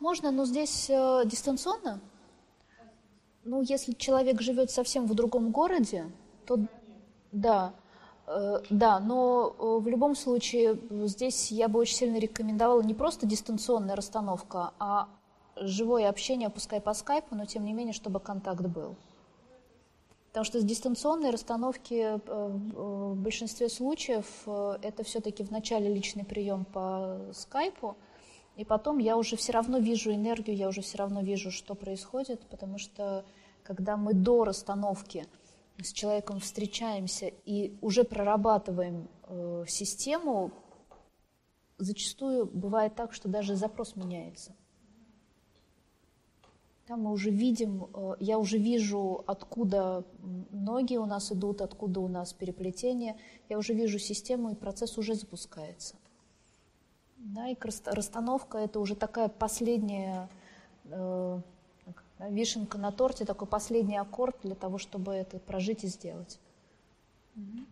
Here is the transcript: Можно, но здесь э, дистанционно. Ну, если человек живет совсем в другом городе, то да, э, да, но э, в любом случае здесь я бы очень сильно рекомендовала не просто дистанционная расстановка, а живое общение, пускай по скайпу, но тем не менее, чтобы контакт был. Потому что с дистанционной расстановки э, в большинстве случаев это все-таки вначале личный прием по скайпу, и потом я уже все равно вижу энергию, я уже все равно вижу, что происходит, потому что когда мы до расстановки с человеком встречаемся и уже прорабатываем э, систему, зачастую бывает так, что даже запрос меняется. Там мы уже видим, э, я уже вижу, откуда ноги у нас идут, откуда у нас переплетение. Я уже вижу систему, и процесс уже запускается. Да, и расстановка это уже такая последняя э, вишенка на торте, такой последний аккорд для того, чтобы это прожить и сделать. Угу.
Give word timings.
Можно, 0.00 0.30
но 0.30 0.44
здесь 0.44 0.88
э, 0.88 1.22
дистанционно. 1.24 2.00
Ну, 3.44 3.62
если 3.62 3.92
человек 3.92 4.40
живет 4.40 4.70
совсем 4.70 5.06
в 5.06 5.14
другом 5.14 5.50
городе, 5.50 6.10
то 6.46 6.58
да, 7.32 7.74
э, 8.26 8.60
да, 8.70 9.00
но 9.00 9.54
э, 9.58 9.82
в 9.82 9.88
любом 9.88 10.14
случае 10.14 10.78
здесь 11.06 11.50
я 11.50 11.68
бы 11.68 11.80
очень 11.80 11.96
сильно 11.96 12.18
рекомендовала 12.18 12.80
не 12.82 12.94
просто 12.94 13.26
дистанционная 13.26 13.96
расстановка, 13.96 14.72
а 14.78 15.08
живое 15.56 16.08
общение, 16.08 16.48
пускай 16.48 16.80
по 16.80 16.94
скайпу, 16.94 17.34
но 17.34 17.44
тем 17.44 17.64
не 17.64 17.72
менее, 17.72 17.92
чтобы 17.92 18.20
контакт 18.20 18.62
был. 18.62 18.94
Потому 20.28 20.44
что 20.44 20.60
с 20.60 20.64
дистанционной 20.64 21.30
расстановки 21.30 21.94
э, 21.94 22.18
в 22.24 23.16
большинстве 23.16 23.68
случаев 23.68 24.26
это 24.46 25.02
все-таки 25.02 25.42
вначале 25.42 25.92
личный 25.92 26.24
прием 26.24 26.64
по 26.66 27.18
скайпу, 27.32 27.96
и 28.58 28.64
потом 28.64 28.98
я 28.98 29.16
уже 29.16 29.36
все 29.36 29.52
равно 29.52 29.78
вижу 29.78 30.12
энергию, 30.12 30.56
я 30.56 30.66
уже 30.68 30.82
все 30.82 30.98
равно 30.98 31.22
вижу, 31.22 31.52
что 31.52 31.76
происходит, 31.76 32.44
потому 32.50 32.76
что 32.76 33.24
когда 33.62 33.96
мы 33.96 34.14
до 34.14 34.42
расстановки 34.44 35.26
с 35.80 35.92
человеком 35.92 36.40
встречаемся 36.40 37.30
и 37.44 37.78
уже 37.80 38.02
прорабатываем 38.02 39.08
э, 39.28 39.64
систему, 39.68 40.50
зачастую 41.78 42.46
бывает 42.46 42.96
так, 42.96 43.12
что 43.12 43.28
даже 43.28 43.54
запрос 43.54 43.94
меняется. 43.94 44.56
Там 46.88 47.02
мы 47.02 47.12
уже 47.12 47.30
видим, 47.30 47.88
э, 47.94 48.16
я 48.18 48.40
уже 48.40 48.58
вижу, 48.58 49.22
откуда 49.28 50.04
ноги 50.50 50.96
у 50.96 51.06
нас 51.06 51.30
идут, 51.30 51.62
откуда 51.62 52.00
у 52.00 52.08
нас 52.08 52.32
переплетение. 52.32 53.16
Я 53.48 53.56
уже 53.58 53.72
вижу 53.72 54.00
систему, 54.00 54.50
и 54.50 54.56
процесс 54.56 54.98
уже 54.98 55.14
запускается. 55.14 55.94
Да, 57.18 57.48
и 57.48 57.56
расстановка 57.86 58.58
это 58.58 58.80
уже 58.80 58.94
такая 58.94 59.28
последняя 59.28 60.28
э, 60.84 61.40
вишенка 62.20 62.78
на 62.78 62.92
торте, 62.92 63.24
такой 63.24 63.48
последний 63.48 63.96
аккорд 63.96 64.36
для 64.42 64.54
того, 64.54 64.78
чтобы 64.78 65.12
это 65.12 65.38
прожить 65.38 65.84
и 65.84 65.88
сделать. 65.88 66.38
Угу. 67.36 67.66